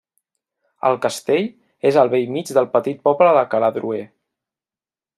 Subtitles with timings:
[0.89, 1.45] El castell
[1.91, 4.05] és al bell mig del petit poble de Caladroer.